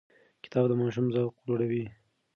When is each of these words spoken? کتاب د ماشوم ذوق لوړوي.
کتاب 0.43 0.63
د 0.69 0.73
ماشوم 0.81 1.05
ذوق 1.15 1.33
لوړوي. 1.47 1.85